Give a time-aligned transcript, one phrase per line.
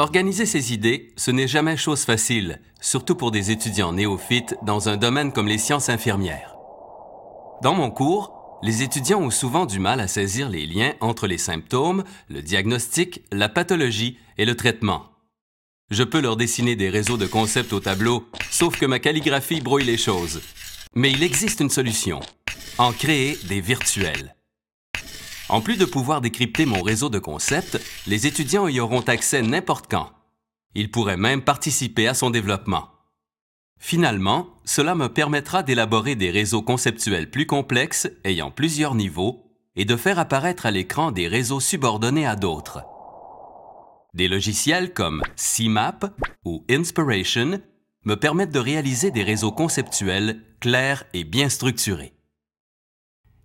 [0.00, 4.96] Organiser ses idées, ce n'est jamais chose facile, surtout pour des étudiants néophytes dans un
[4.96, 6.56] domaine comme les sciences infirmières.
[7.62, 11.36] Dans mon cours, les étudiants ont souvent du mal à saisir les liens entre les
[11.36, 15.04] symptômes, le diagnostic, la pathologie et le traitement.
[15.90, 19.84] Je peux leur dessiner des réseaux de concepts au tableau, sauf que ma calligraphie brouille
[19.84, 20.40] les choses.
[20.94, 22.20] Mais il existe une solution.
[22.78, 24.34] En créer des virtuels.
[25.50, 29.90] En plus de pouvoir décrypter mon réseau de concepts, les étudiants y auront accès n'importe
[29.90, 30.12] quand.
[30.76, 32.88] Ils pourraient même participer à son développement.
[33.80, 39.42] Finalement, cela me permettra d'élaborer des réseaux conceptuels plus complexes, ayant plusieurs niveaux,
[39.74, 42.84] et de faire apparaître à l'écran des réseaux subordonnés à d'autres.
[44.14, 46.06] Des logiciels comme CMAP
[46.44, 47.60] ou Inspiration
[48.04, 52.14] me permettent de réaliser des réseaux conceptuels clairs et bien structurés.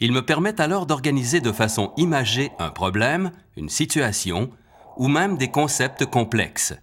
[0.00, 4.50] Ils me permettent alors d'organiser de façon imagée un problème, une situation
[4.96, 6.74] ou même des concepts complexes.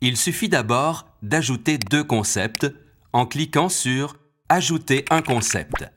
[0.00, 2.66] Il suffit d'abord d'ajouter deux concepts
[3.12, 4.16] en cliquant sur
[4.48, 5.88] Ajouter un concept.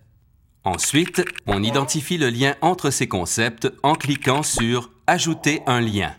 [0.63, 6.15] Ensuite, on identifie le lien entre ces concepts en cliquant sur Ajouter un lien.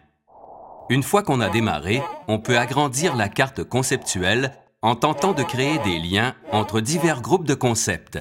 [0.91, 5.79] Une fois qu'on a démarré, on peut agrandir la carte conceptuelle en tentant de créer
[5.79, 8.19] des liens entre divers groupes de concepts.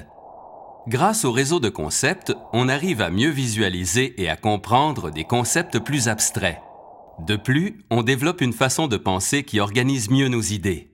[0.88, 5.80] Grâce au réseau de concepts, on arrive à mieux visualiser et à comprendre des concepts
[5.80, 6.60] plus abstraits.
[7.18, 10.92] De plus, on développe une façon de penser qui organise mieux nos idées.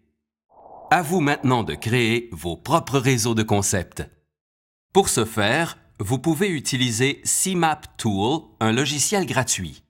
[0.90, 4.02] À vous maintenant de créer vos propres réseaux de concepts.
[4.94, 9.82] Pour ce faire, vous pouvez utiliser CMAP Tool, un logiciel gratuit.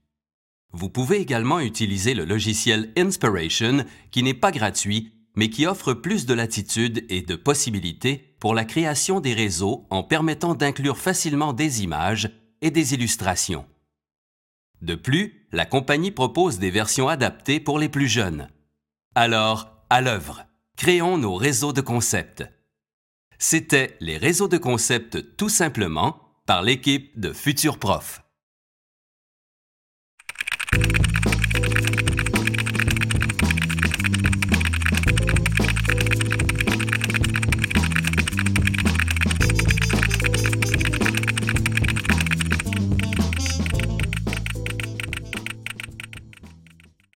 [0.72, 6.26] Vous pouvez également utiliser le logiciel Inspiration, qui n'est pas gratuit, mais qui offre plus
[6.26, 11.82] de latitude et de possibilités pour la création des réseaux en permettant d'inclure facilement des
[11.82, 12.30] images
[12.60, 13.66] et des illustrations.
[14.82, 18.48] De plus, la compagnie propose des versions adaptées pour les plus jeunes.
[19.14, 20.44] Alors, à l'œuvre,
[20.76, 22.44] créons nos réseaux de concepts.
[23.38, 28.22] C'était les réseaux de concepts tout simplement par l'équipe de Futur Prof.